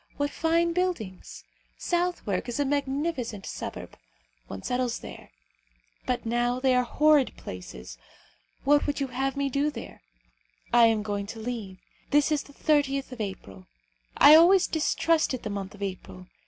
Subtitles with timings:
[0.17, 1.43] What fine buildings!
[1.77, 3.95] Southwark is a magnificent suburb.
[4.47, 5.29] One settles there.
[6.07, 7.99] But now they are horrid places.
[8.63, 10.01] What would you have me do there?
[10.73, 11.77] I am going to leave.
[12.09, 13.67] This is the 30th of April.
[14.17, 16.25] I always distrusted the month of April.